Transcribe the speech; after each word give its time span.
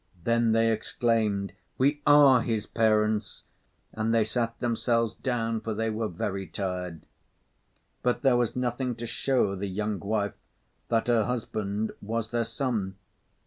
Then 0.23 0.51
they 0.51 0.71
exclaimed: 0.71 1.53
"We 1.77 2.01
are 2.07 2.41
his 2.41 2.65
parents!" 2.65 3.43
and 3.93 4.11
they 4.11 4.23
sat 4.23 4.59
themselves 4.59 5.13
down, 5.13 5.61
for 5.61 5.75
they 5.75 5.91
were 5.91 6.07
very 6.07 6.47
tired. 6.47 7.05
But 8.01 8.23
there 8.23 8.35
was 8.35 8.55
nothing 8.55 8.95
to 8.95 9.05
show 9.05 9.55
the 9.55 9.67
young 9.67 9.99
wife 9.99 10.33
that 10.87 11.05
her 11.07 11.25
husband 11.25 11.91
was 12.01 12.31
their 12.31 12.45
son. 12.45 12.95